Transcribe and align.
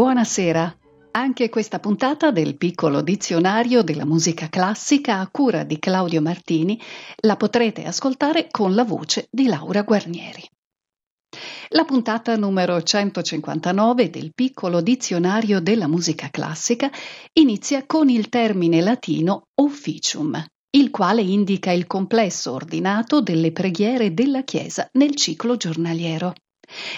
Buonasera. 0.00 0.78
Anche 1.10 1.50
questa 1.50 1.78
puntata 1.78 2.30
del 2.30 2.56
piccolo 2.56 3.02
dizionario 3.02 3.82
della 3.82 4.06
musica 4.06 4.48
classica 4.48 5.20
a 5.20 5.28
cura 5.28 5.62
di 5.62 5.78
Claudio 5.78 6.22
Martini 6.22 6.80
la 7.16 7.36
potrete 7.36 7.84
ascoltare 7.84 8.48
con 8.50 8.74
la 8.74 8.84
voce 8.84 9.28
di 9.30 9.44
Laura 9.44 9.82
Guarnieri. 9.82 10.42
La 11.68 11.84
puntata 11.84 12.34
numero 12.36 12.80
159 12.82 14.08
del 14.08 14.32
piccolo 14.34 14.80
dizionario 14.80 15.60
della 15.60 15.86
musica 15.86 16.30
classica 16.30 16.90
inizia 17.34 17.84
con 17.84 18.08
il 18.08 18.30
termine 18.30 18.80
latino 18.80 19.48
officium, 19.60 20.42
il 20.78 20.90
quale 20.90 21.20
indica 21.20 21.72
il 21.72 21.86
complesso 21.86 22.52
ordinato 22.52 23.20
delle 23.20 23.52
preghiere 23.52 24.14
della 24.14 24.44
Chiesa 24.44 24.88
nel 24.92 25.14
ciclo 25.14 25.58
giornaliero. 25.58 26.32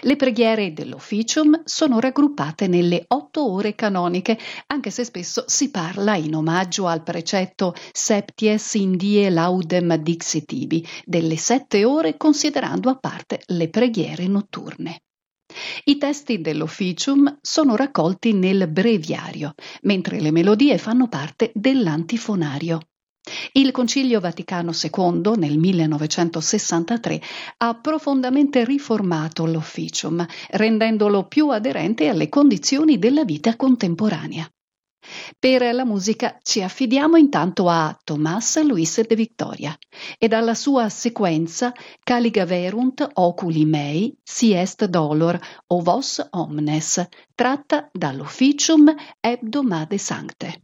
Le 0.02 0.16
preghiere 0.16 0.72
dell'officium 0.72 1.62
sono 1.64 2.00
raggruppate 2.00 2.66
nelle 2.66 3.04
otto 3.08 3.50
ore 3.50 3.74
canoniche, 3.74 4.38
anche 4.66 4.90
se 4.90 5.04
spesso 5.04 5.44
si 5.46 5.70
parla 5.70 6.16
in 6.16 6.34
omaggio 6.34 6.86
al 6.86 7.02
precetto 7.02 7.74
Septies 7.92 8.74
in 8.74 8.96
die 8.96 9.30
laudem 9.30 9.96
dixitibi, 9.96 10.86
delle 11.04 11.36
sette 11.36 11.84
ore 11.84 12.16
considerando 12.16 12.90
a 12.90 12.96
parte 12.96 13.42
le 13.46 13.68
preghiere 13.68 14.26
notturne. 14.26 15.00
I 15.84 15.98
testi 15.98 16.40
dell'officium 16.40 17.38
sono 17.42 17.76
raccolti 17.76 18.32
nel 18.32 18.68
breviario, 18.68 19.54
mentre 19.82 20.20
le 20.20 20.30
melodie 20.30 20.78
fanno 20.78 21.08
parte 21.08 21.50
dell'antifonario. 21.54 22.80
Il 23.52 23.70
Concilio 23.70 24.18
Vaticano 24.18 24.72
II 24.72 25.36
nel 25.36 25.56
1963 25.56 27.22
ha 27.58 27.74
profondamente 27.74 28.64
riformato 28.64 29.46
l'officium, 29.46 30.26
rendendolo 30.50 31.28
più 31.28 31.48
aderente 31.50 32.08
alle 32.08 32.28
condizioni 32.28 32.98
della 32.98 33.24
vita 33.24 33.54
contemporanea. 33.54 34.50
Per 35.38 35.74
la 35.74 35.84
musica 35.84 36.38
ci 36.42 36.62
affidiamo 36.62 37.16
intanto 37.16 37.68
a 37.68 37.96
Tomás 38.02 38.62
Luis 38.62 39.00
de 39.00 39.14
Victoria 39.16 39.76
e 40.16 40.28
dalla 40.28 40.54
sua 40.54 40.88
sequenza 40.88 41.72
Caliga 42.02 42.44
verunt 42.44 43.08
oculi 43.14 43.64
mei, 43.64 44.16
si 44.22 44.52
est 44.52 44.84
dolor, 44.86 45.38
o 45.68 45.80
vos 45.80 46.24
omnes, 46.30 47.04
tratta 47.34 47.88
dall'Officium 47.92 48.94
Hebdomade 49.20 49.98
Sancte. 49.98 50.62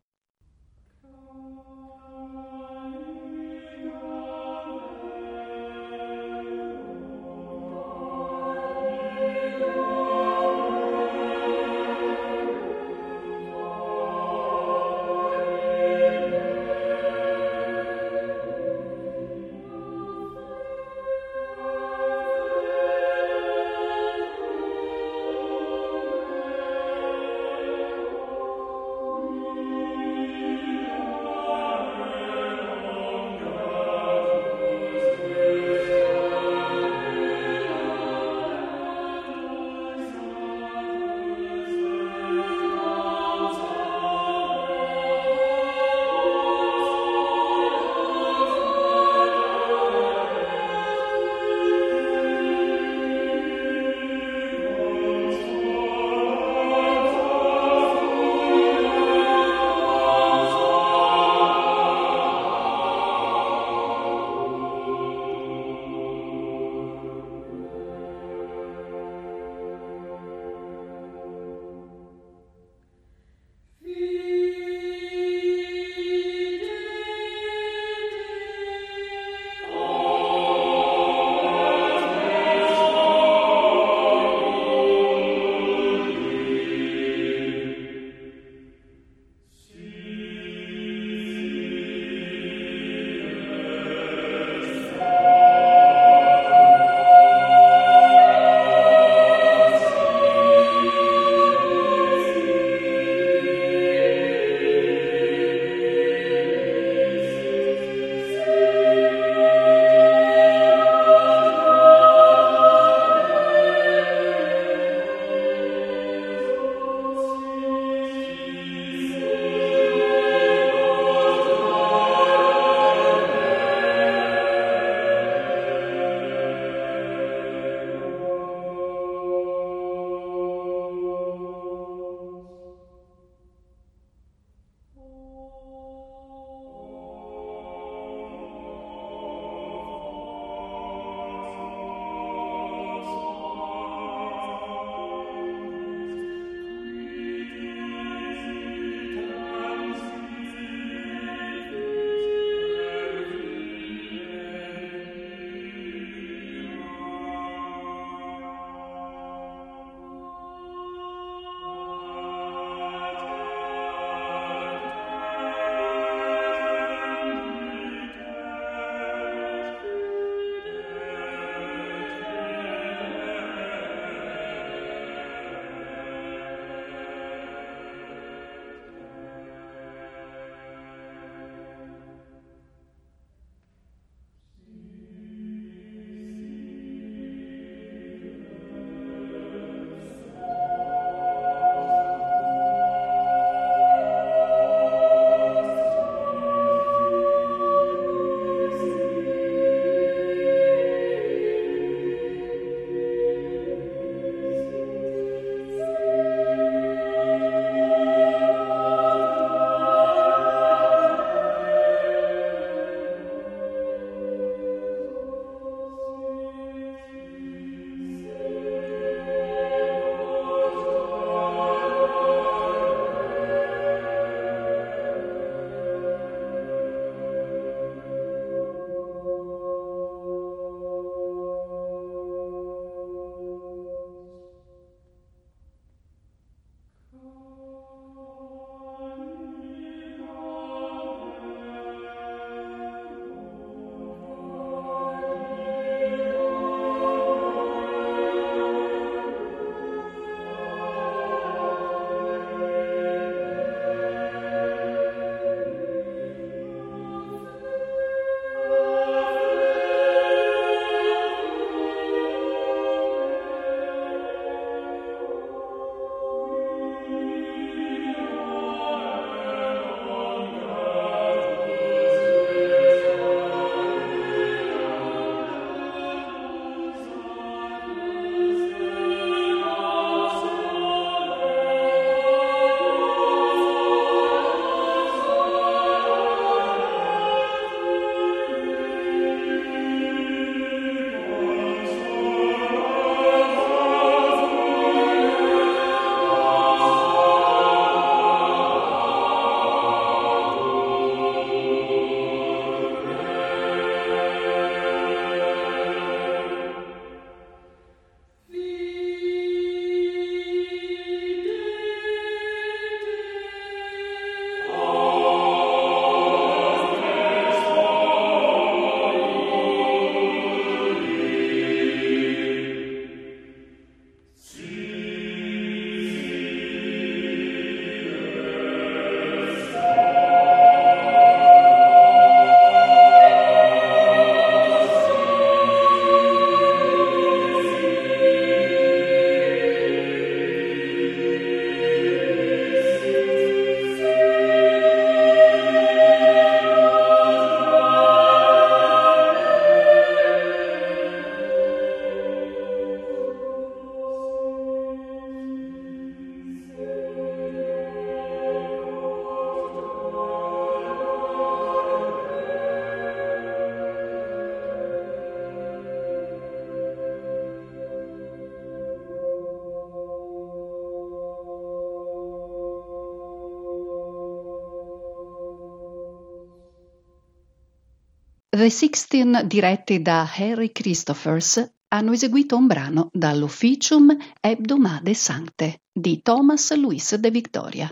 The 378.69 378.75
Sixteen, 378.75 379.45
diretti 379.47 380.03
da 380.03 380.31
Harry 380.31 380.73
Christophers, 380.73 381.73
hanno 381.89 382.13
eseguito 382.13 382.55
un 382.55 382.67
brano 382.67 383.09
dall'Officium 383.11 384.15
Hebdomade 384.39 385.15
Sancte 385.15 385.85
di 385.91 386.21
Thomas 386.21 386.77
Luis 386.77 387.15
de 387.15 387.31
Victoria. 387.31 387.91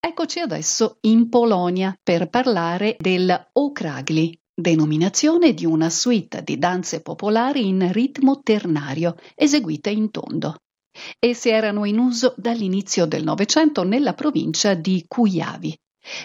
Eccoci 0.00 0.38
adesso 0.38 0.96
in 1.02 1.28
Polonia 1.28 1.94
per 2.02 2.30
parlare 2.30 2.96
del 2.98 3.50
Okragli, 3.52 4.34
denominazione 4.54 5.52
di 5.52 5.66
una 5.66 5.90
suite 5.90 6.42
di 6.42 6.56
danze 6.56 7.02
popolari 7.02 7.66
in 7.68 7.92
ritmo 7.92 8.40
ternario 8.40 9.16
eseguite 9.34 9.90
in 9.90 10.10
tondo. 10.10 10.60
Esse 11.18 11.50
erano 11.50 11.84
in 11.84 11.98
uso 11.98 12.32
dall'inizio 12.38 13.04
del 13.04 13.22
Novecento 13.22 13.82
nella 13.82 14.14
provincia 14.14 14.72
di 14.72 15.04
Kujavi. 15.06 15.78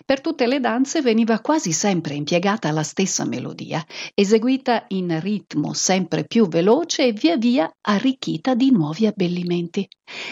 Per 0.05 0.21
tutte 0.21 0.47
le 0.47 0.59
danze 0.59 1.01
veniva 1.01 1.39
quasi 1.39 1.71
sempre 1.71 2.15
impiegata 2.15 2.71
la 2.71 2.83
stessa 2.83 3.25
melodia, 3.25 3.85
eseguita 4.15 4.85
in 4.89 5.19
ritmo 5.19 5.73
sempre 5.73 6.25
più 6.25 6.47
veloce 6.47 7.07
e 7.07 7.11
via 7.11 7.37
via 7.37 7.71
arricchita 7.81 8.55
di 8.55 8.71
nuovi 8.71 9.05
abbellimenti. 9.05 9.87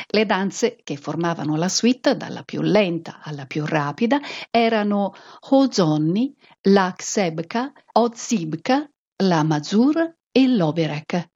Le 0.08 0.26
danze 0.26 0.78
che 0.84 0.98
formavano 0.98 1.56
la 1.56 1.70
suite, 1.70 2.18
dalla 2.18 2.44
più 2.44 2.62
lenta 2.62 3.20
alla 3.22 3.46
più 3.46 3.66
rapida, 3.66 4.20
erano 4.50 5.14
Hozonni, 5.50 6.34
la 6.64 6.94
Ksebka, 6.96 7.72
Odzibka, 7.94 8.90
la 9.24 9.44
Mazur 9.44 10.16
e 10.32 10.48
l'Oberek. 10.48 11.30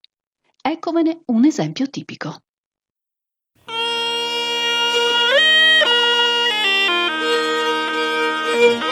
Eccomene 0.61 1.21
un 1.27 1.45
esempio 1.45 1.89
tipico. 1.89 2.41
Thank 8.59 8.83
you. 8.83 8.88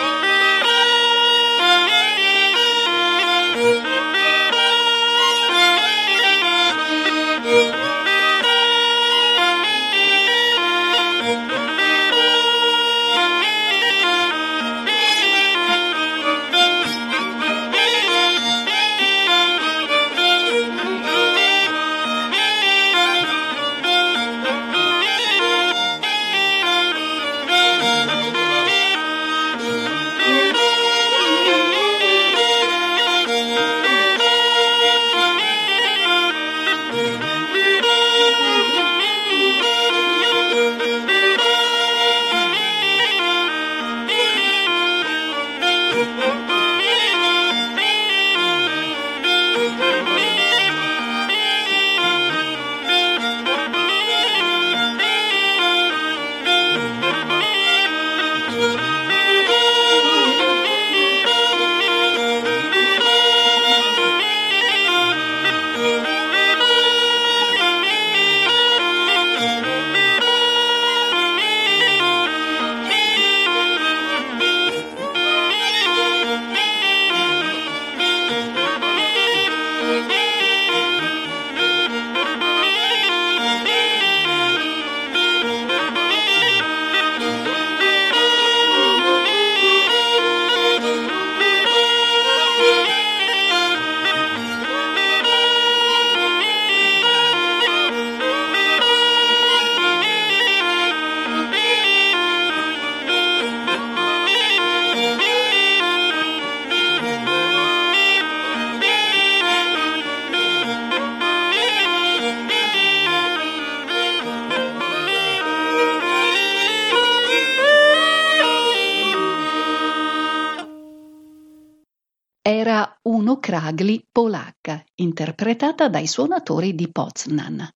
Era 122.50 122.98
uno 123.02 123.40
Kragli 123.40 124.06
polacca, 124.10 124.82
interpretata 124.96 125.90
dai 125.90 126.08
suonatori 126.08 126.76
di 126.76 126.90
Poznan. 126.90 127.70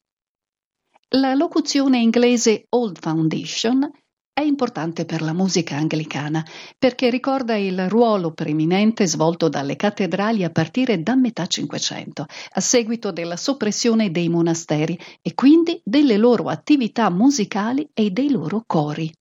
La 1.10 1.34
locuzione 1.34 1.98
inglese 1.98 2.68
Old 2.70 2.98
Foundation 2.98 3.92
è 4.32 4.40
importante 4.40 5.04
per 5.04 5.24
la 5.24 5.34
musica 5.34 5.76
anglicana 5.76 6.42
perché 6.78 7.10
ricorda 7.10 7.58
il 7.58 7.90
ruolo 7.90 8.32
preeminente 8.32 9.08
svolto 9.08 9.50
dalle 9.50 9.76
cattedrali 9.76 10.46
a 10.46 10.52
partire 10.52 11.04
da 11.04 11.18
metà 11.18 11.48
Cinquecento, 11.48 12.26
a 12.54 12.60
seguito 12.62 13.12
della 13.12 13.36
soppressione 13.36 14.10
dei 14.10 14.30
monasteri 14.30 14.98
e 15.22 15.34
quindi 15.34 15.82
delle 15.84 16.16
loro 16.16 16.46
attività 16.46 17.10
musicali 17.10 17.90
e 17.94 18.10
dei 18.10 18.30
loro 18.30 18.64
cori. 18.66 19.14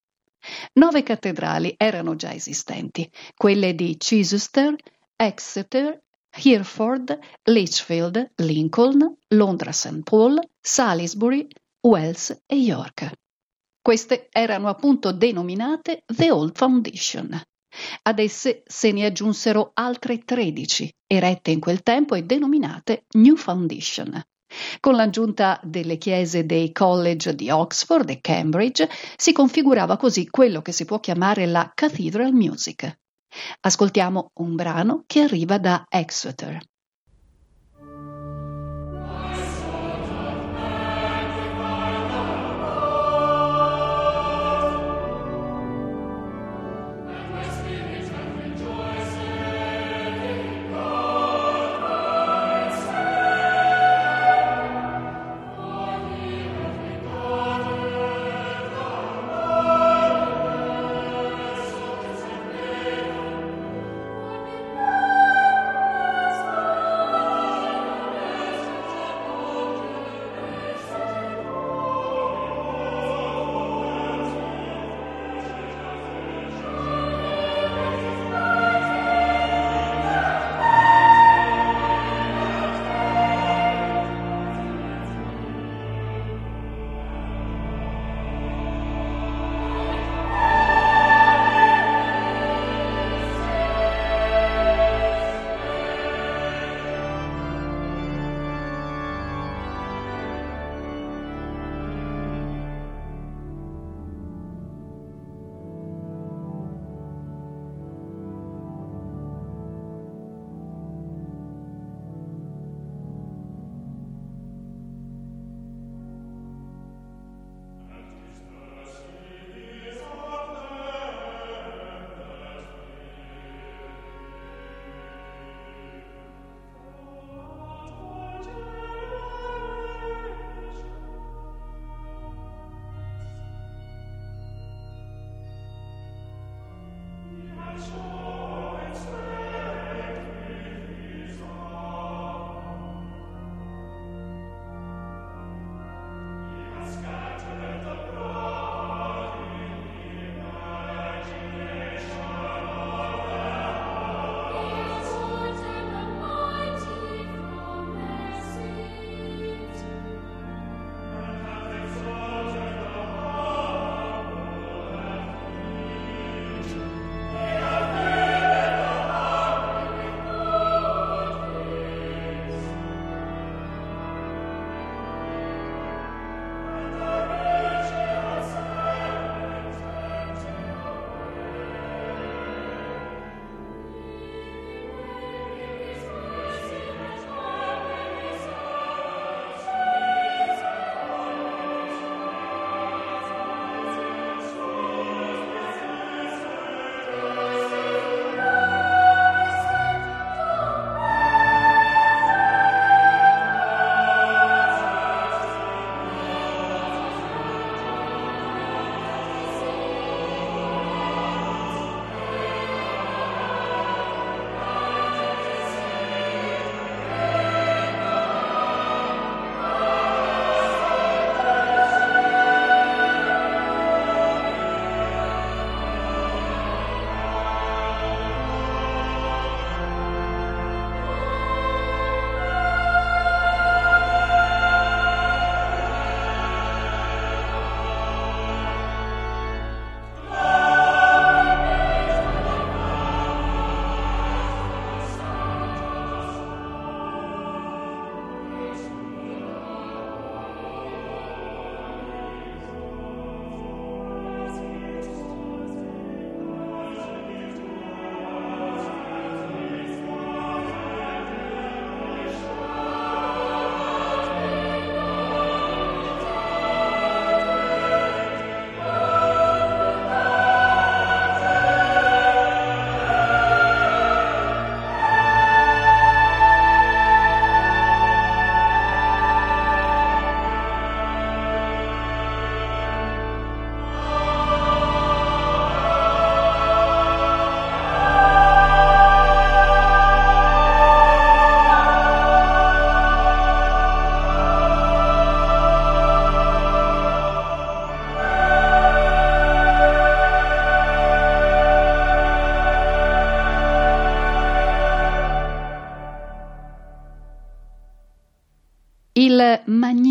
Nove 0.75 1.02
cattedrali 1.02 1.75
erano 1.76 2.14
già 2.14 2.33
esistenti, 2.33 3.11
quelle 3.35 3.75
di 3.75 3.97
Chichester, 3.97 4.76
Exeter, 5.22 6.02
Hereford, 6.30 7.18
Lichfield, 7.44 8.32
Lincoln, 8.36 9.18
Londra 9.34 9.70
St. 9.70 10.02
Paul, 10.02 10.40
Salisbury, 10.58 11.46
Wells 11.82 12.44
e 12.46 12.56
York. 12.56 13.12
Queste 13.82 14.28
erano 14.30 14.68
appunto 14.68 15.12
denominate 15.12 16.04
The 16.06 16.30
Old 16.30 16.56
Foundation. 16.56 17.38
Ad 18.02 18.18
esse 18.18 18.62
se 18.64 18.92
ne 18.92 19.04
aggiunsero 19.04 19.72
altre 19.74 20.20
13, 20.20 20.90
erette 21.06 21.50
in 21.50 21.60
quel 21.60 21.82
tempo 21.82 22.14
e 22.14 22.22
denominate 22.22 23.04
New 23.16 23.36
Foundation. 23.36 24.22
Con 24.80 24.94
l'aggiunta 24.94 25.60
delle 25.62 25.98
chiese 25.98 26.46
dei 26.46 26.72
college 26.72 27.34
di 27.34 27.50
Oxford 27.50 28.08
e 28.08 28.22
Cambridge 28.22 28.88
si 29.16 29.32
configurava 29.32 29.98
così 29.98 30.30
quello 30.30 30.62
che 30.62 30.72
si 30.72 30.86
può 30.86 30.98
chiamare 30.98 31.44
la 31.44 31.70
Cathedral 31.74 32.32
Music. 32.32 32.98
Ascoltiamo 33.60 34.30
un 34.34 34.54
brano 34.54 35.04
che 35.06 35.20
arriva 35.22 35.58
da 35.58 35.84
Exeter. 35.88 36.58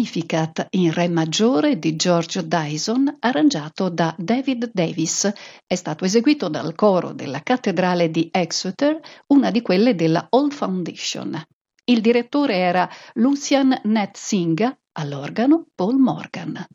Magnificat 0.10 0.66
in 0.72 0.92
Re 0.92 1.08
maggiore 1.08 1.78
di 1.78 1.96
George 1.96 2.48
Dyson, 2.48 3.18
arrangiato 3.20 3.90
da 3.90 4.16
David 4.18 4.72
Davis, 4.74 5.32
è 5.68 5.76
stato 5.76 6.04
eseguito 6.04 6.50
dal 6.50 6.74
coro 6.74 7.14
della 7.14 7.44
cattedrale 7.44 8.10
di 8.10 8.28
Exeter, 8.32 9.00
una 9.28 9.52
di 9.52 9.62
quelle 9.62 9.94
della 9.94 10.26
Old 10.32 10.52
Foundation. 10.52 11.40
Il 11.84 12.02
direttore 12.02 12.56
era 12.56 12.90
Lucian 13.16 13.82
Netzinga, 13.84 14.76
all'organo 14.94 15.68
Paul 15.76 15.98
Morgan. 15.98 16.66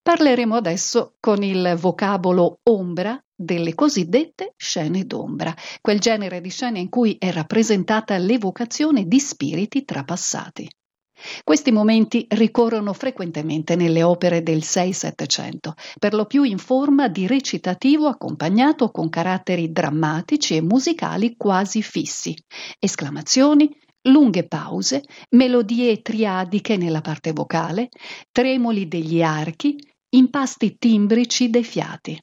Parleremo 0.00 0.56
adesso 0.56 1.16
con 1.20 1.42
il 1.42 1.74
vocabolo 1.76 2.60
ombra 2.70 3.22
delle 3.34 3.74
cosiddette 3.74 4.54
scene 4.56 5.04
d'ombra, 5.04 5.54
quel 5.82 6.00
genere 6.00 6.40
di 6.40 6.48
scene 6.48 6.78
in 6.78 6.88
cui 6.88 7.16
è 7.18 7.30
rappresentata 7.30 8.16
l'evocazione 8.16 9.06
di 9.06 9.20
spiriti 9.20 9.84
trapassati. 9.84 10.70
Questi 11.44 11.70
momenti 11.72 12.26
ricorrono 12.28 12.92
frequentemente 12.92 13.76
nelle 13.76 14.02
opere 14.02 14.42
del 14.42 14.58
6-700, 14.58 15.72
per 15.98 16.14
lo 16.14 16.26
più 16.26 16.42
in 16.42 16.58
forma 16.58 17.08
di 17.08 17.26
recitativo 17.26 18.08
accompagnato 18.08 18.90
con 18.90 19.08
caratteri 19.08 19.72
drammatici 19.72 20.56
e 20.56 20.62
musicali 20.62 21.36
quasi 21.36 21.82
fissi, 21.82 22.34
esclamazioni, 22.78 23.70
lunghe 24.08 24.46
pause, 24.48 25.02
melodie 25.30 26.02
triadiche 26.02 26.76
nella 26.76 27.00
parte 27.00 27.32
vocale, 27.32 27.88
tremoli 28.30 28.88
degli 28.88 29.22
archi, 29.22 29.76
impasti 30.10 30.76
timbrici 30.78 31.50
dei 31.50 31.64
fiati. 31.64 32.20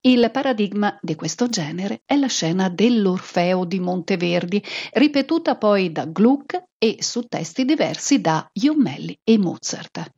Il 0.00 0.30
paradigma 0.32 0.98
di 1.02 1.14
questo 1.14 1.48
genere 1.48 2.02
è 2.06 2.16
la 2.16 2.28
scena 2.28 2.70
dell'Orfeo 2.70 3.64
di 3.64 3.80
Monteverdi, 3.80 4.62
ripetuta 4.92 5.56
poi 5.56 5.92
da 5.92 6.06
Gluck 6.06 6.62
e 6.84 6.98
su 7.00 7.22
testi 7.22 7.64
diversi 7.64 8.20
da 8.20 8.46
Jommelli 8.52 9.18
e 9.24 9.38
Mozart. 9.38 10.12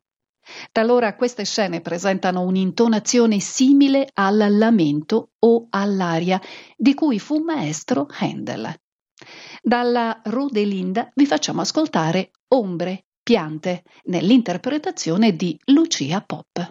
Talora 0.73 1.15
queste 1.15 1.45
scene 1.45 1.79
presentano 1.79 2.41
un'intonazione 2.41 3.39
simile 3.39 4.09
al 4.15 4.57
lamento 4.57 5.29
o 5.39 5.67
all'aria 5.69 6.41
di 6.75 6.93
cui 6.93 7.19
fu 7.19 7.37
maestro 7.37 8.07
Handel. 8.19 8.69
Dalla 9.61 10.19
Rodelinda 10.25 11.09
vi 11.15 11.25
facciamo 11.25 11.61
ascoltare 11.61 12.31
Ombre, 12.49 13.05
piante, 13.23 13.83
nell'interpretazione 14.07 15.37
di 15.37 15.57
Lucia 15.67 16.19
Pop. 16.19 16.67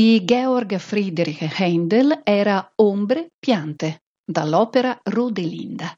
Di 0.00 0.24
Georg 0.24 0.78
Friedrich 0.78 1.42
Händel 1.42 2.22
era 2.24 2.72
Ombre 2.76 3.32
piante, 3.38 4.04
dall'opera 4.24 4.98
Rodelinda. 5.02 5.94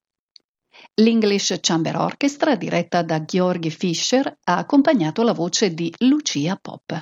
L'English 0.95 1.61
Chamber 1.61 1.97
Orchestra, 1.99 2.57
diretta 2.57 3.03
da 3.03 3.25
Georg 3.25 3.69
Fischer, 3.69 4.27
ha 4.43 4.57
accompagnato 4.57 5.23
la 5.23 5.33
voce 5.33 5.73
di 5.73 5.95
Lucia 5.99 6.59
Pop. 6.61 7.01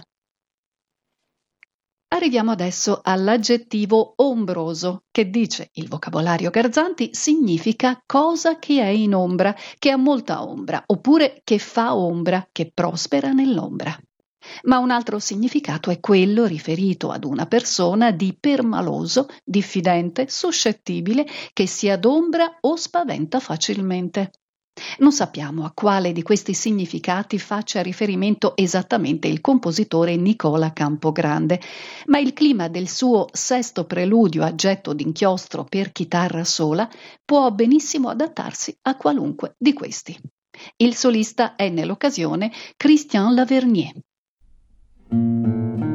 Arriviamo 2.08 2.50
adesso 2.50 3.00
all'aggettivo 3.02 4.12
ombroso, 4.16 5.04
che 5.10 5.30
dice 5.30 5.70
il 5.72 5.88
vocabolario 5.88 6.50
Garzanti 6.50 7.14
significa 7.14 7.98
cosa 8.04 8.58
che 8.58 8.78
è 8.78 8.88
in 8.88 9.14
ombra, 9.14 9.56
che 9.78 9.90
ha 9.90 9.96
molta 9.96 10.46
ombra, 10.46 10.82
oppure 10.84 11.40
che 11.44 11.58
fa 11.58 11.96
ombra, 11.96 12.46
che 12.52 12.70
prospera 12.70 13.32
nell'ombra. 13.32 13.98
Ma 14.64 14.78
un 14.78 14.90
altro 14.90 15.18
significato 15.18 15.90
è 15.90 16.00
quello 16.00 16.46
riferito 16.46 17.10
ad 17.10 17.24
una 17.24 17.46
persona 17.46 18.10
di 18.10 18.36
permaloso, 18.38 19.28
diffidente, 19.44 20.26
suscettibile, 20.28 21.26
che 21.52 21.66
si 21.66 21.88
adombra 21.88 22.58
o 22.60 22.76
spaventa 22.76 23.40
facilmente. 23.40 24.30
Non 24.98 25.12
sappiamo 25.12 25.64
a 25.64 25.72
quale 25.72 26.12
di 26.12 26.22
questi 26.22 26.54
significati 26.54 27.38
faccia 27.38 27.82
riferimento 27.82 28.56
esattamente 28.56 29.28
il 29.28 29.40
compositore 29.40 30.16
Nicola 30.16 30.72
Campogrande, 30.72 31.60
ma 32.06 32.18
il 32.18 32.32
clima 32.32 32.68
del 32.68 32.88
suo 32.88 33.26
sesto 33.32 33.84
preludio 33.84 34.42
a 34.42 34.54
getto 34.54 34.92
d'inchiostro 34.94 35.64
per 35.64 35.92
chitarra 35.92 36.44
sola 36.44 36.88
può 37.24 37.50
benissimo 37.50 38.08
adattarsi 38.08 38.76
a 38.82 38.96
qualunque 38.96 39.54
di 39.58 39.72
questi. 39.72 40.18
Il 40.76 40.94
solista 40.94 41.56
è 41.56 41.68
nell'occasione 41.68 42.50
Christian 42.76 43.34
Lavernier. 43.34 43.92
Música 45.12 45.89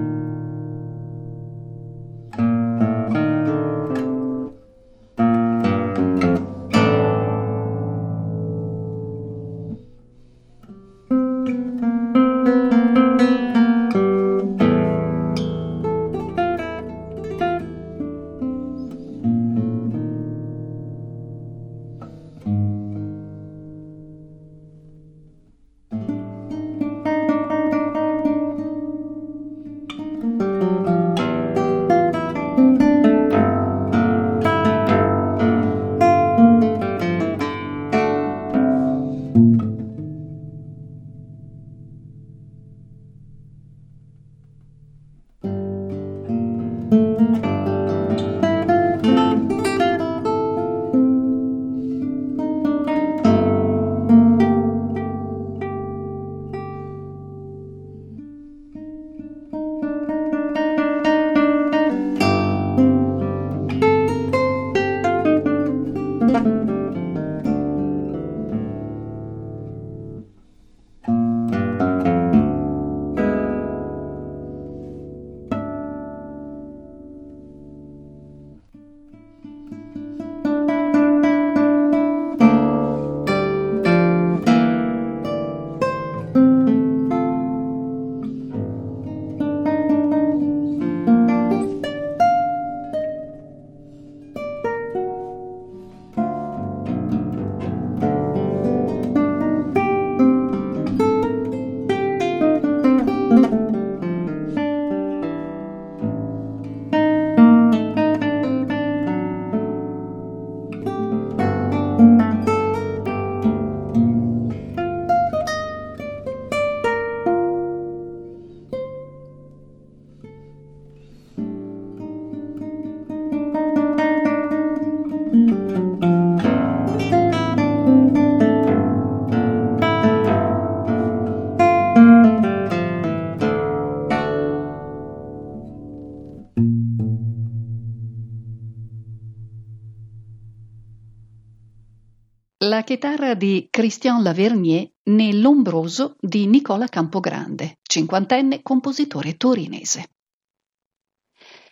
La 142.67 142.82
chitarra 142.82 143.36
di 143.36 143.67
Christian 143.69 144.23
Lavernier 144.23 144.89
nell'Ombroso 145.04 146.15
di 146.19 146.47
Nicola 146.47 146.88
Campogrande, 146.88 147.78
cinquantenne 147.84 148.63
compositore 148.63 149.38
torinese. 149.38 150.10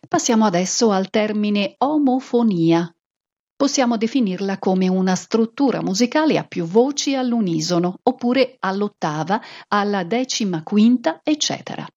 Passiamo 0.07 0.45
adesso 0.45 0.91
al 0.91 1.09
termine 1.09 1.73
omofonia. 1.79 2.95
Possiamo 3.55 3.97
definirla 3.97 4.59
come 4.59 4.87
una 4.87 5.15
struttura 5.15 5.81
musicale 5.81 6.37
a 6.37 6.43
più 6.43 6.65
voci 6.65 7.15
all'unisono, 7.15 7.97
oppure 8.03 8.57
all'ottava, 8.59 9.41
alla 9.69 10.03
decima 10.03 10.61
quinta, 10.61 11.21
eccetera. 11.23 11.87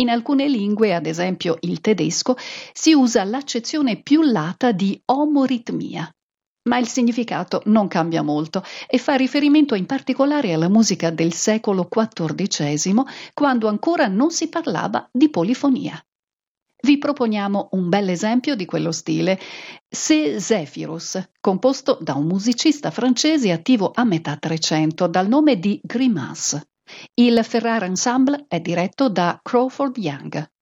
In 0.00 0.08
alcune 0.08 0.48
lingue, 0.48 0.92
ad 0.92 1.06
esempio 1.06 1.56
il 1.60 1.80
tedesco, 1.80 2.36
si 2.72 2.94
usa 2.94 3.22
l'accezione 3.22 4.02
più 4.02 4.22
lata 4.22 4.72
di 4.72 5.00
omoritmia, 5.04 6.12
ma 6.64 6.78
il 6.78 6.88
significato 6.88 7.62
non 7.66 7.88
cambia 7.88 8.22
molto 8.22 8.62
e 8.86 8.98
fa 8.98 9.14
riferimento 9.14 9.74
in 9.74 9.86
particolare 9.86 10.52
alla 10.52 10.68
musica 10.68 11.10
del 11.10 11.32
secolo 11.32 11.88
XIV, 11.88 13.02
quando 13.32 13.68
ancora 13.68 14.06
non 14.06 14.30
si 14.30 14.48
parlava 14.48 15.08
di 15.10 15.28
polifonia. 15.30 16.02
Vi 16.84 16.98
proponiamo 16.98 17.68
un 17.72 17.88
bel 17.88 18.10
esempio 18.10 18.54
di 18.54 18.66
quello 18.66 18.92
stile, 18.92 19.40
Se 19.88 20.38
Zephyrus, 20.38 21.30
composto 21.40 21.96
da 22.00 22.12
un 22.12 22.26
musicista 22.26 22.90
francese 22.90 23.52
attivo 23.52 23.92
a 23.94 24.04
metà 24.04 24.36
Trecento 24.36 25.06
dal 25.06 25.26
nome 25.26 25.58
di 25.58 25.80
Grimace. 25.82 26.68
Il 27.14 27.42
Ferrara 27.42 27.86
Ensemble 27.86 28.44
è 28.48 28.60
diretto 28.60 29.08
da 29.08 29.40
Crawford 29.42 29.96
Young. 29.96 30.53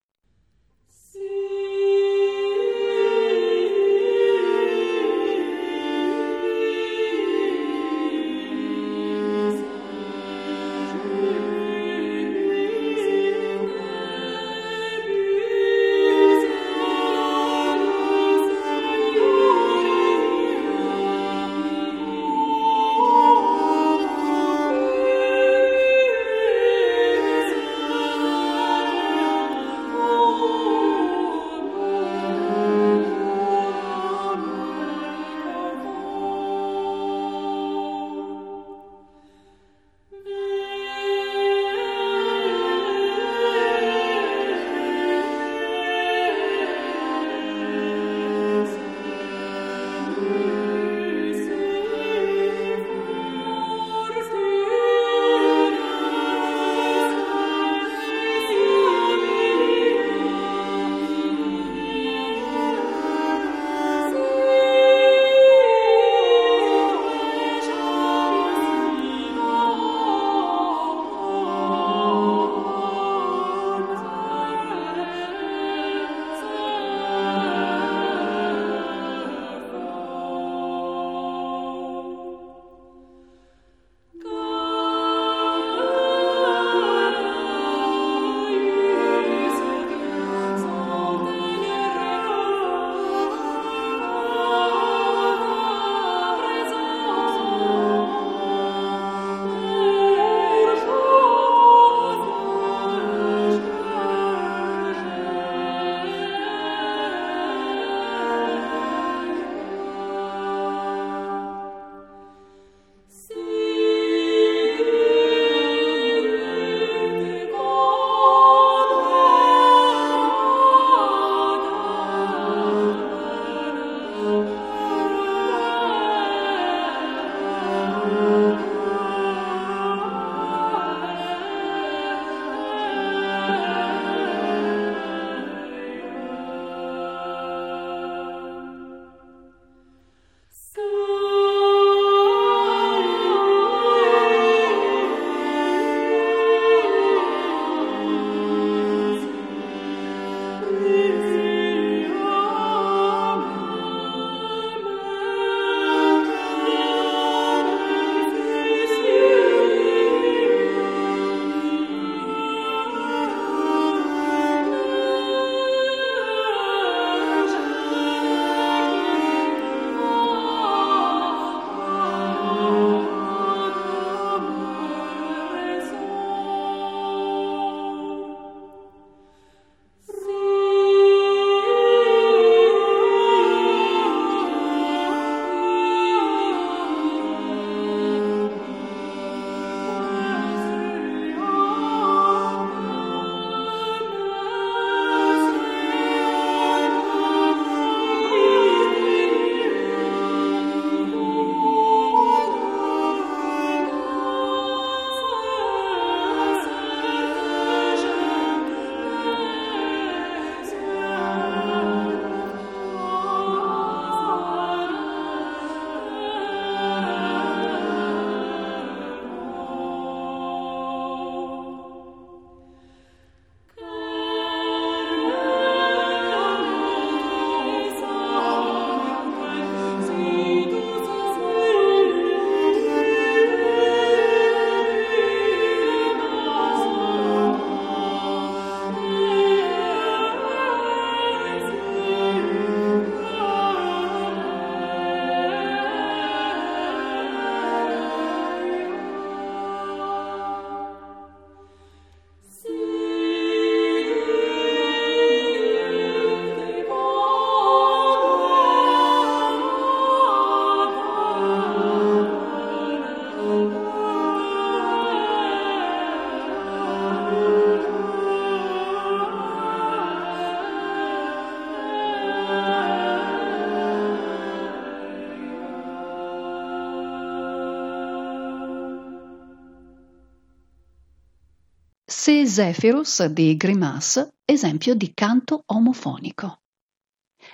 Zephyrus 282.53 283.25
di 283.29 283.57
Grimace, 283.57 284.35
esempio 284.45 284.95
di 284.95 285.15
canto 285.15 285.63
omofonico. 285.65 286.59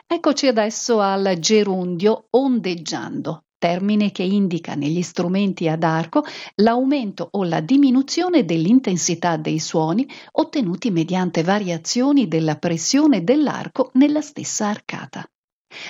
Eccoci 0.05 0.49
adesso 0.49 0.99
al 0.99 1.37
gerundio 1.39 2.27
ondeggiando, 2.31 3.45
termine 3.59 4.11
che 4.11 4.25
indica 4.25 4.75
negli 4.75 5.03
strumenti 5.03 5.69
ad 5.69 5.85
arco 5.85 6.25
l'aumento 6.57 7.29
o 7.31 7.45
la 7.45 7.61
diminuzione 7.61 8.45
dell'intensità 8.45 9.37
dei 9.37 9.61
suoni 9.61 10.05
ottenuti 10.33 10.91
mediante 10.91 11.45
variazioni 11.45 12.27
della 12.27 12.57
pressione 12.57 13.23
dell'arco 13.23 13.93
nella 13.95 14.21
stessa 14.21 14.67
arcata. 14.67 15.25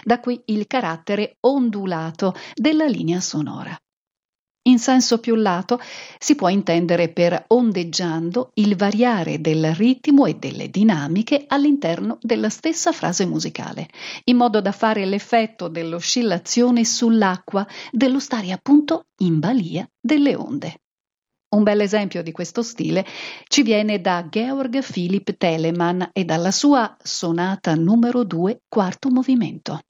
Da 0.05 0.21
qui 0.21 0.38
il 0.49 0.66
carattere 0.66 1.38
ondulato 1.40 2.35
della 2.55 2.85
linea 2.85 3.21
sonora. 3.21 3.75
In 4.69 4.79
senso 4.79 5.19
più 5.19 5.35
lato 5.35 5.81
si 6.19 6.35
può 6.35 6.49
intendere 6.49 7.09
per 7.09 7.45
ondeggiando 7.49 8.51
il 8.55 8.77
variare 8.77 9.41
del 9.41 9.75
ritmo 9.75 10.27
e 10.27 10.35
delle 10.35 10.69
dinamiche 10.69 11.45
all'interno 11.49 12.19
della 12.21 12.51
stessa 12.51 12.93
frase 12.93 13.25
musicale, 13.25 13.89
in 14.25 14.37
modo 14.37 14.61
da 14.61 14.73
fare 14.73 15.07
l'effetto 15.07 15.69
dell'oscillazione 15.69 16.85
sull'acqua, 16.85 17.67
dello 17.91 18.21
stare 18.21 18.53
appunto 18.53 19.07
in 19.23 19.39
balia 19.39 19.89
delle 19.99 20.35
onde. 20.35 20.81
Un 21.57 21.63
bel 21.63 21.81
esempio 21.81 22.23
di 22.23 22.31
questo 22.31 22.63
stile 22.63 23.07
ci 23.49 23.63
viene 23.63 24.03
da 24.03 24.27
Georg 24.29 24.83
Philipp 24.83 25.31
Telemann 25.39 26.03
e 26.13 26.27
dalla 26.27 26.51
sua 26.51 26.95
sonata 27.03 27.75
numero 27.75 28.23
2, 28.23 28.65
quarto 28.69 29.09
movimento. 29.09 29.81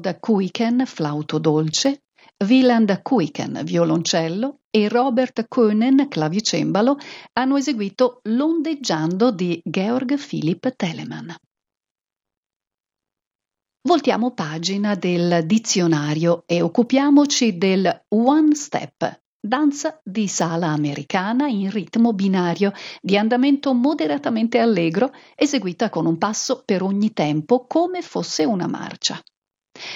Bartold 0.00 0.18
Kuiken, 0.18 0.86
flauto 0.86 1.38
dolce, 1.38 2.04
Wieland 2.46 3.02
Kuiken, 3.02 3.60
violoncello 3.64 4.60
e 4.70 4.88
Robert 4.88 5.46
Koenen, 5.46 6.08
clavicembalo, 6.08 6.96
hanno 7.34 7.56
eseguito 7.58 8.20
L'ondeggiando 8.24 9.30
di 9.30 9.60
Georg 9.62 10.16
Philipp 10.16 10.66
Telemann. 10.68 11.30
Voltiamo 13.82 14.32
pagina 14.32 14.94
del 14.94 15.44
dizionario 15.46 16.44
e 16.46 16.62
occupiamoci 16.62 17.58
del 17.58 18.04
one 18.08 18.54
step, 18.54 19.20
danza 19.38 20.00
di 20.02 20.28
sala 20.28 20.68
americana 20.68 21.46
in 21.48 21.70
ritmo 21.70 22.12
binario, 22.12 22.72
di 23.00 23.16
andamento 23.16 23.72
moderatamente 23.74 24.58
allegro, 24.58 25.12
eseguita 25.34 25.88
con 25.90 26.06
un 26.06 26.18
passo 26.18 26.62
per 26.64 26.82
ogni 26.82 27.12
tempo 27.12 27.66
come 27.66 28.02
fosse 28.02 28.44
una 28.44 28.66
marcia. 28.66 29.20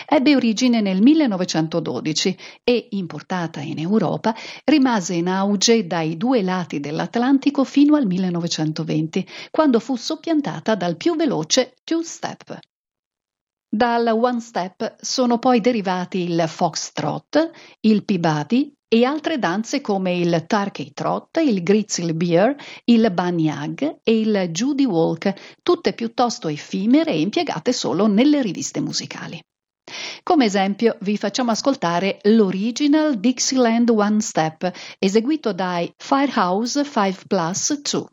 Ebbe 0.07 0.37
origine 0.37 0.81
nel 0.81 1.03
1912 1.03 2.37
e, 2.63 2.89
importata 2.91 3.61
in 3.61 3.79
Europa, 3.79 4.35
rimase 4.65 5.15
in 5.15 5.29
auge 5.29 5.87
dai 5.87 6.17
due 6.17 6.43
lati 6.43 6.81
dell'Atlantico 6.81 7.65
fino 7.65 7.97
al 7.97 8.07
1920, 8.07 9.27
quando 9.51 9.81
fu 9.81 9.97
soppiantata 9.97 10.75
dal 10.75 10.97
più 10.97 11.17
veloce 11.17 11.75
two-step. 11.85 12.59
Dal 13.75 14.07
one 14.07 14.41
step 14.41 14.97
sono 15.01 15.39
poi 15.41 15.61
derivati 15.61 16.31
il 16.31 16.45
foxtrot, 16.47 17.51
il 17.81 18.05
peabody 18.05 18.73
e 18.87 19.03
altre 19.03 19.41
danze 19.41 19.81
come 19.81 20.15
il 20.15 20.45
turkey 20.47 20.93
trot, 20.93 21.39
il 21.39 21.65
grizzly 21.65 22.13
bear, 22.13 22.55
il 22.85 23.11
banyag 23.11 23.99
e 24.05 24.21
il 24.21 24.51
judy 24.53 24.85
walk, 24.85 25.59
tutte 25.65 25.95
piuttosto 25.95 26.47
effimere 26.47 27.11
e 27.11 27.21
impiegate 27.21 27.73
solo 27.73 28.07
nelle 28.07 28.41
riviste 28.41 28.79
musicali. 28.79 29.41
Come 30.23 30.45
esempio 30.47 30.97
vi 31.01 31.17
facciamo 31.17 31.51
ascoltare 31.51 32.19
l'original 32.25 33.19
Dixieland 33.19 33.91
One 33.91 34.21
Step 34.21 34.71
eseguito 34.99 35.53
dai 35.53 35.93
Firehouse 35.97 36.85
5 36.85 37.15
Plus 37.27 37.81
2. 37.81 38.05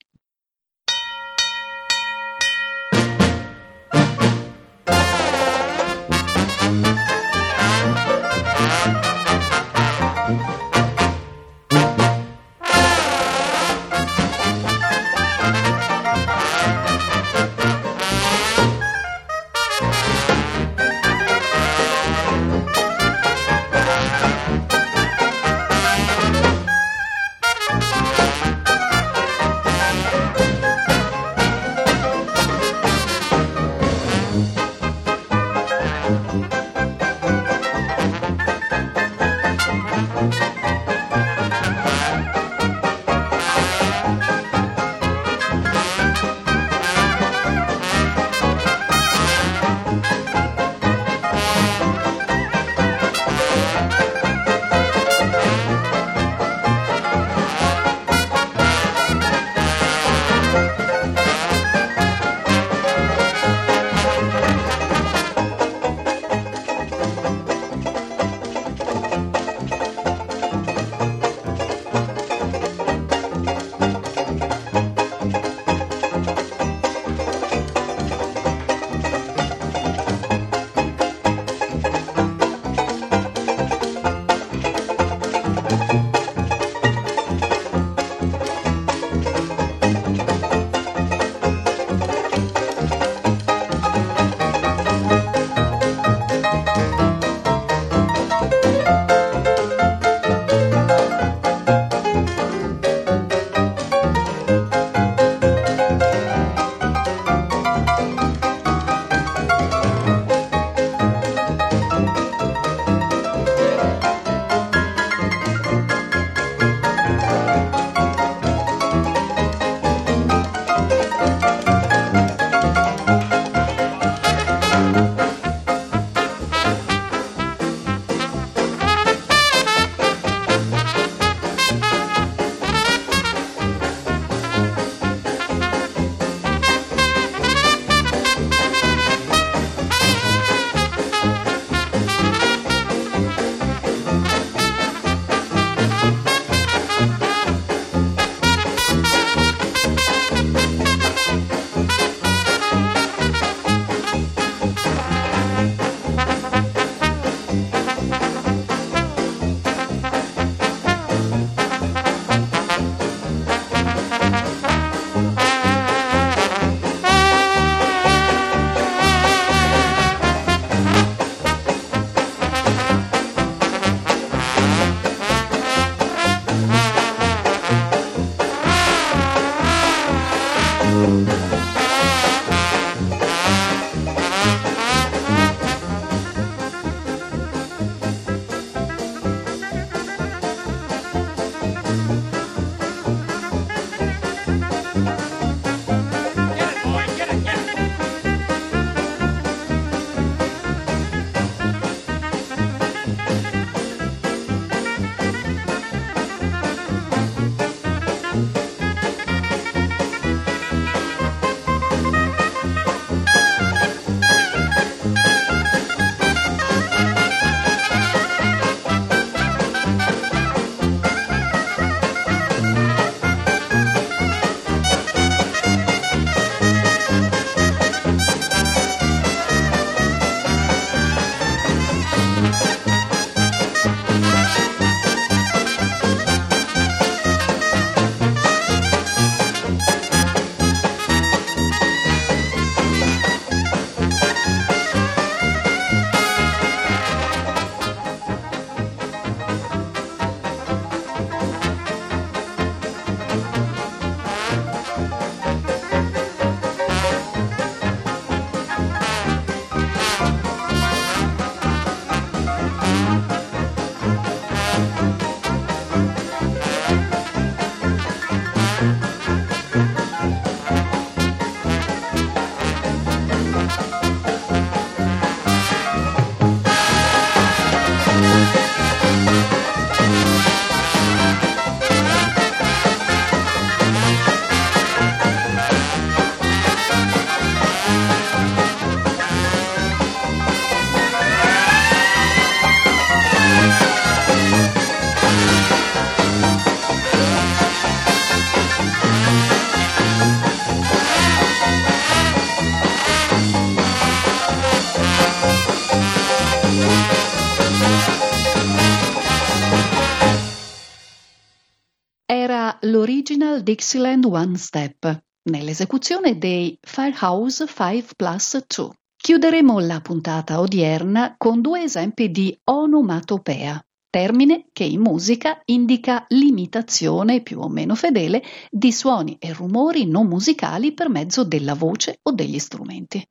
Dixieland 313.91 314.23
One 314.23 314.55
Step, 314.55 315.21
nell'esecuzione 315.49 316.37
dei 316.37 316.77
Firehouse 316.79 317.67
5 317.67 318.13
Plus 318.15 318.65
2. 318.65 318.89
Chiuderemo 319.17 319.79
la 319.79 319.99
puntata 319.99 320.61
odierna 320.61 321.35
con 321.37 321.59
due 321.59 321.83
esempi 321.83 322.31
di 322.31 322.57
onomatopea, 322.63 323.85
termine 324.09 324.67
che 324.71 324.85
in 324.85 325.01
musica 325.01 325.59
indica 325.65 326.23
l'imitazione 326.29 327.41
più 327.41 327.59
o 327.59 327.67
meno 327.67 327.95
fedele 327.95 328.41
di 328.69 328.93
suoni 328.93 329.35
e 329.37 329.51
rumori 329.51 330.05
non 330.05 330.27
musicali 330.27 330.93
per 330.93 331.09
mezzo 331.09 331.43
della 331.43 331.73
voce 331.73 332.19
o 332.21 332.31
degli 332.31 332.59
strumenti. 332.59 333.21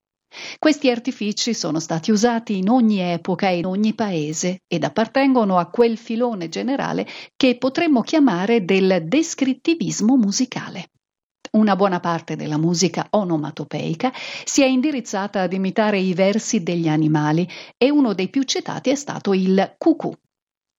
Questi 0.58 0.90
artifici 0.90 1.54
sono 1.54 1.80
stati 1.80 2.10
usati 2.10 2.58
in 2.58 2.68
ogni 2.68 3.00
epoca 3.00 3.48
e 3.48 3.58
in 3.58 3.66
ogni 3.66 3.94
paese 3.94 4.62
ed 4.66 4.84
appartengono 4.84 5.58
a 5.58 5.66
quel 5.66 5.96
filone 5.96 6.48
generale 6.48 7.06
che 7.36 7.56
potremmo 7.58 8.02
chiamare 8.02 8.64
del 8.64 9.04
descrittivismo 9.06 10.16
musicale. 10.16 10.90
Una 11.52 11.74
buona 11.74 11.98
parte 11.98 12.36
della 12.36 12.58
musica 12.58 13.08
onomatopeica 13.10 14.12
si 14.44 14.62
è 14.62 14.66
indirizzata 14.66 15.42
ad 15.42 15.52
imitare 15.52 15.98
i 15.98 16.14
versi 16.14 16.62
degli 16.62 16.86
animali 16.86 17.48
e 17.76 17.90
uno 17.90 18.14
dei 18.14 18.28
più 18.28 18.44
citati 18.44 18.90
è 18.90 18.94
stato 18.94 19.32
il 19.32 19.74
cucù. 19.76 20.12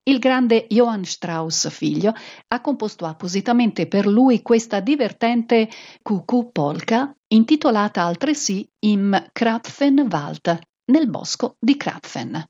Il 0.04 0.20
grande 0.20 0.68
Johann 0.70 1.04
Strauss 1.04 1.70
figlio 1.70 2.14
ha 2.48 2.62
composto 2.62 3.06
appositamente 3.06 3.86
per 3.88 4.08
lui 4.08 4.42
questa 4.42 4.80
divertente 4.80 5.70
cucù 6.02 6.52
polka 6.52 7.14
intitolata 7.34 8.04
altresì 8.04 8.68
Im 8.80 9.30
Krapfenwald, 9.32 10.60
nel 10.86 11.10
bosco 11.10 11.56
di 11.60 11.78
Krapfen. 11.78 12.46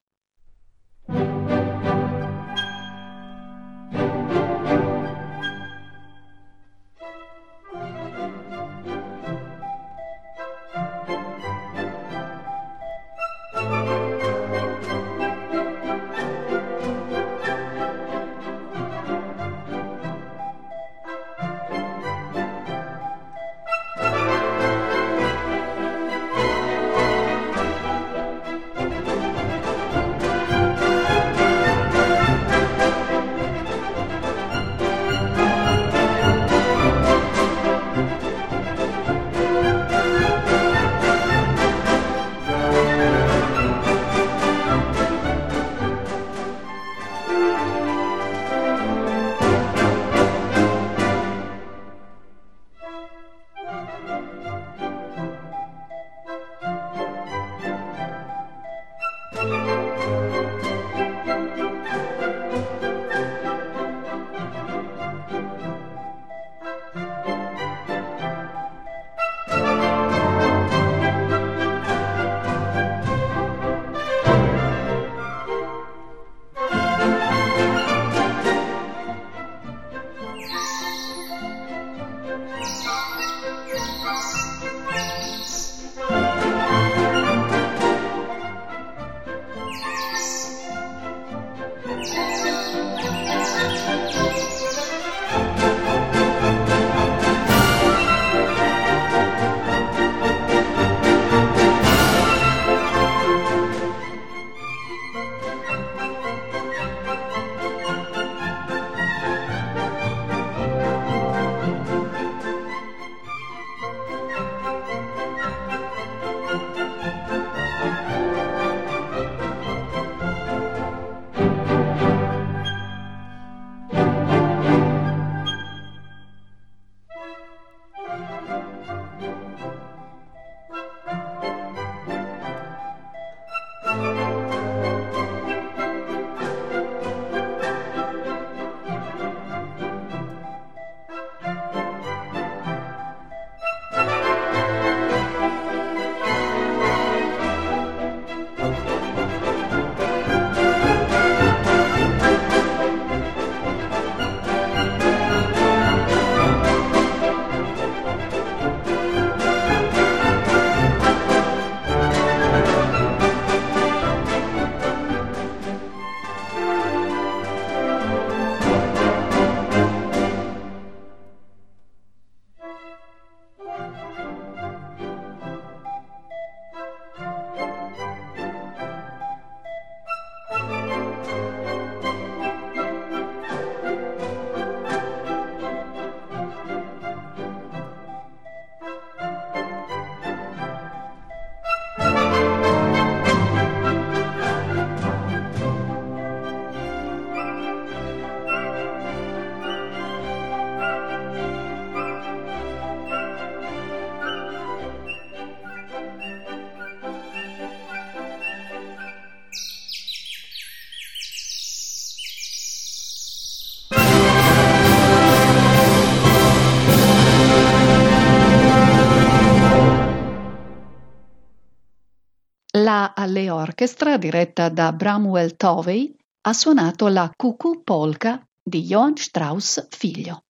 Halle 223.81 223.89
Orchestra, 223.89 224.17
diretta 224.17 224.69
da 224.69 224.93
Bramwell 224.93 225.55
Tovey, 225.55 226.15
ha 226.41 226.53
suonato 226.53 227.07
la 227.07 227.31
Cuckoo 227.35 227.81
Polka 227.83 228.39
di 228.61 228.83
Johann 228.83 229.15
Strauss 229.15 229.87
figlio. 229.89 230.43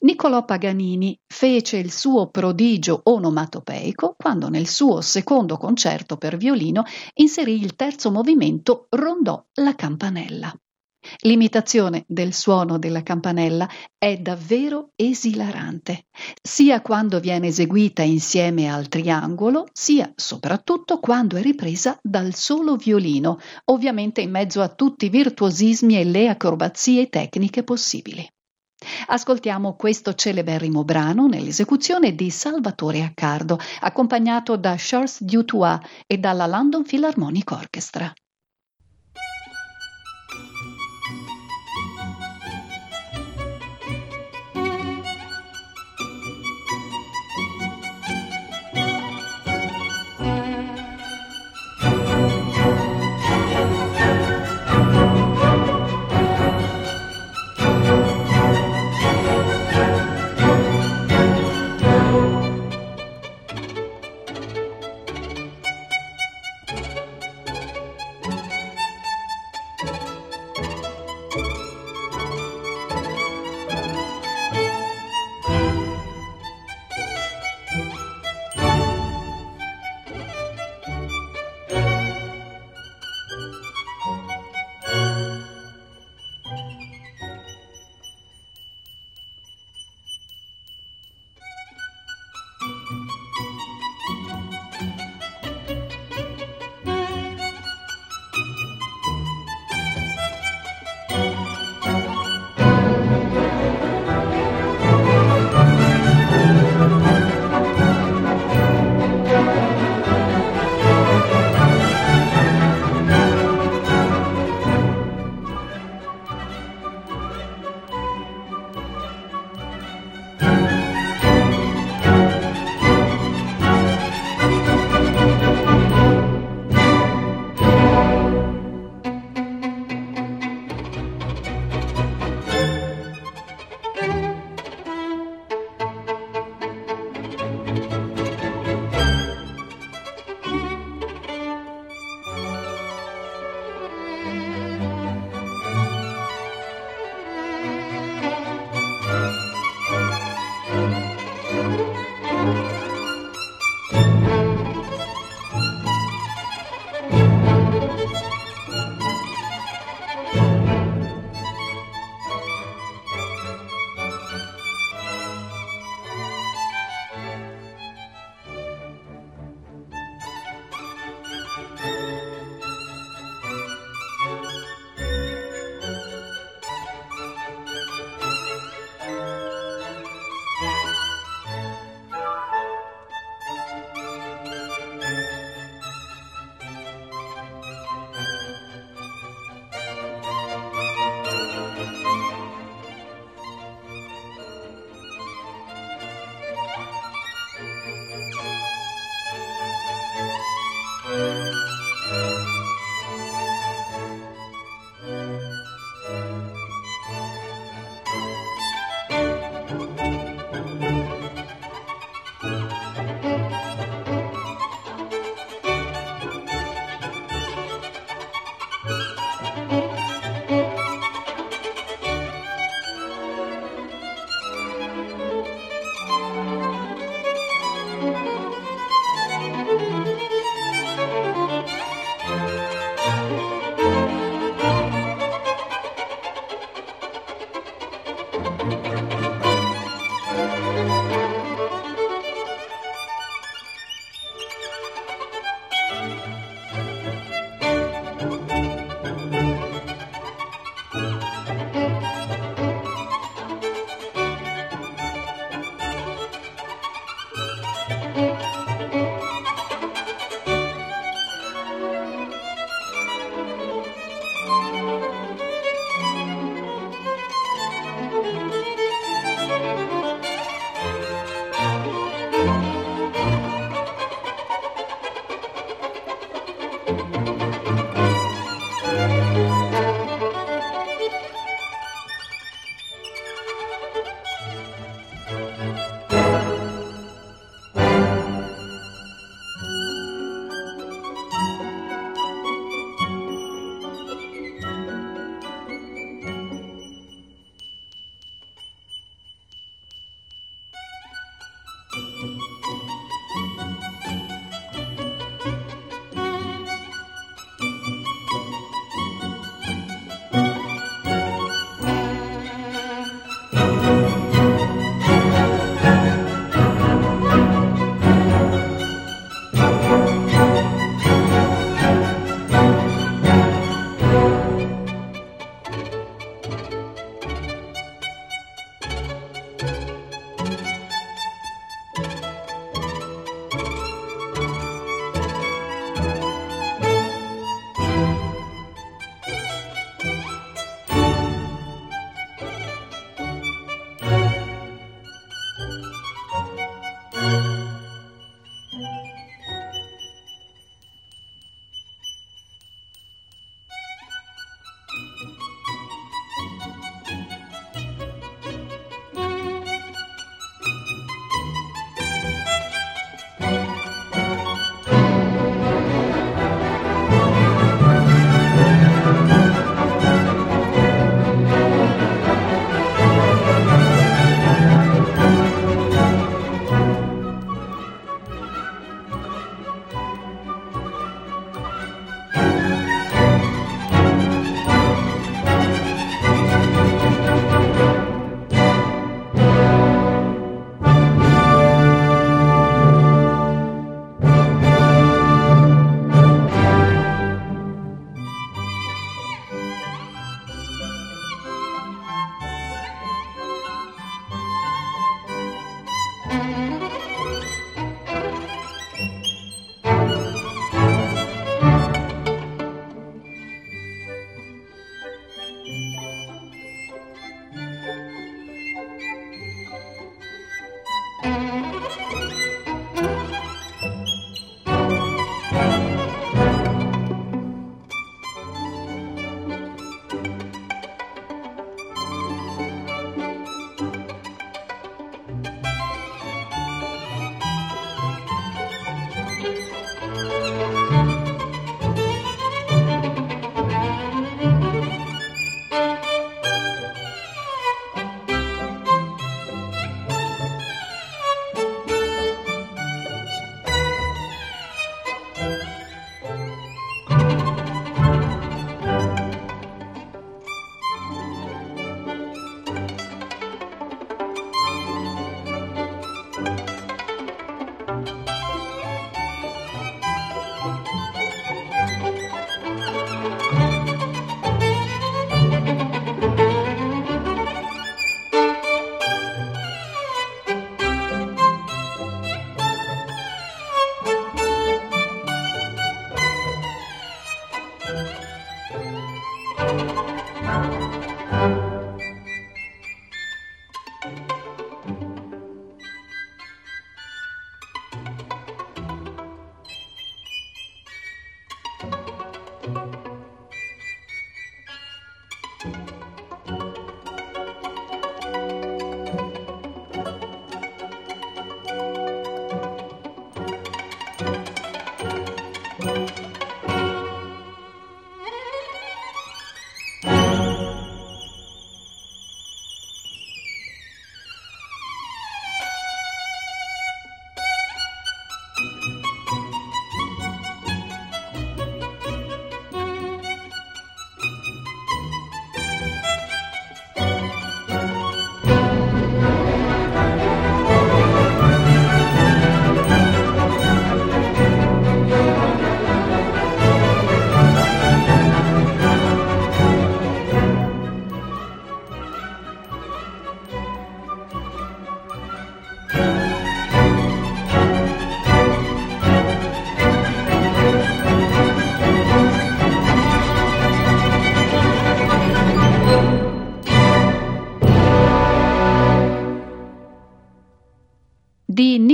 Niccolò 0.00 0.42
Paganini 0.46 1.14
fece 1.26 1.76
il 1.76 1.92
suo 1.92 2.30
prodigio 2.30 3.02
onomatopeico 3.04 4.14
quando 4.16 4.48
nel 4.48 4.68
suo 4.68 5.02
secondo 5.02 5.58
concerto 5.58 6.16
per 6.16 6.38
violino 6.38 6.82
inserì 7.14 7.60
il 7.60 7.76
terzo 7.76 8.10
movimento 8.10 8.86
Rondò 8.88 9.44
la 9.60 9.74
campanella. 9.74 10.61
L'imitazione 11.20 12.04
del 12.06 12.32
suono 12.32 12.78
della 12.78 13.02
campanella 13.02 13.68
è 13.98 14.16
davvero 14.16 14.90
esilarante, 14.94 16.06
sia 16.40 16.80
quando 16.80 17.20
viene 17.20 17.48
eseguita 17.48 18.02
insieme 18.02 18.72
al 18.72 18.88
triangolo, 18.88 19.66
sia 19.72 20.12
soprattutto 20.14 21.00
quando 21.00 21.36
è 21.36 21.42
ripresa 21.42 21.98
dal 22.02 22.34
solo 22.34 22.76
violino, 22.76 23.38
ovviamente 23.66 24.20
in 24.20 24.30
mezzo 24.30 24.62
a 24.62 24.68
tutti 24.68 25.06
i 25.06 25.10
virtuosismi 25.10 25.98
e 25.98 26.04
le 26.04 26.28
acrobazie 26.28 27.08
tecniche 27.08 27.62
possibili. 27.62 28.26
Ascoltiamo 29.06 29.76
questo 29.76 30.14
celeberrimo 30.14 30.84
brano 30.84 31.26
nell'esecuzione 31.28 32.14
di 32.14 32.30
Salvatore 32.30 33.02
Accardo, 33.02 33.58
accompagnato 33.80 34.56
da 34.56 34.74
Charles 34.76 35.22
Dutoit 35.22 35.80
e 36.06 36.18
dalla 36.18 36.46
London 36.46 36.82
Philharmonic 36.82 37.50
Orchestra. 37.50 38.12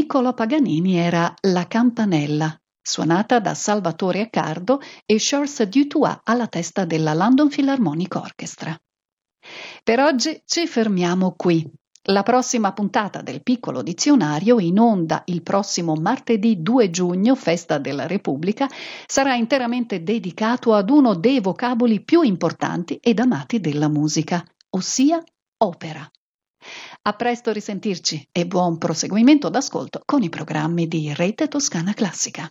Di 0.09 0.14
Niccolò 0.14 0.32
Paganini 0.32 0.96
era 0.96 1.34
La 1.42 1.66
campanella, 1.66 2.59
suonata 2.80 3.40
da 3.40 3.52
Salvatore 3.52 4.22
Accardo 4.22 4.80
e 5.04 5.16
Charles 5.18 5.62
Dutoit 5.64 6.20
alla 6.24 6.46
testa 6.46 6.86
della 6.86 7.12
London 7.12 7.48
Philharmonic 7.48 8.14
Orchestra. 8.14 8.74
Per 9.84 10.00
oggi 10.00 10.40
ci 10.46 10.66
fermiamo 10.66 11.34
qui. 11.36 11.62
La 12.04 12.22
prossima 12.22 12.72
puntata 12.72 13.20
del 13.20 13.42
piccolo 13.42 13.82
dizionario, 13.82 14.59
in 14.59 14.78
onda 14.78 15.24
il 15.26 15.42
prossimo 15.42 15.92
martedì 15.94 16.62
2 16.62 16.88
giugno, 16.88 17.34
festa 17.34 17.76
della 17.76 18.06
Repubblica, 18.06 18.66
sarà 19.06 19.34
interamente 19.34 20.02
dedicato 20.02 20.72
ad 20.72 20.88
uno 20.88 21.16
dei 21.16 21.40
vocaboli 21.40 22.02
più 22.02 22.22
importanti 22.22 22.96
ed 23.02 23.18
amati 23.18 23.61
della 23.61 23.88
musica, 23.88 24.42
ossia 24.70 25.22
opera. 25.59 26.11
A 27.02 27.12
presto 27.12 27.52
risentirci 27.52 28.28
e 28.32 28.46
buon 28.46 28.78
proseguimento 28.78 29.48
d'ascolto 29.48 30.02
con 30.04 30.22
i 30.22 30.28
programmi 30.28 30.86
di 30.86 31.12
Rete 31.14 31.48
Toscana 31.48 31.94
Classica. 31.94 32.48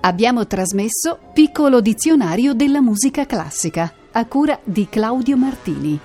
Abbiamo 0.00 0.46
trasmesso 0.46 1.18
Piccolo 1.32 1.80
dizionario 1.80 2.52
della 2.52 2.82
musica 2.82 3.24
classica 3.24 3.90
a 4.12 4.26
cura 4.26 4.60
di 4.62 4.86
Claudio 4.88 5.36
Martini. 5.36 5.98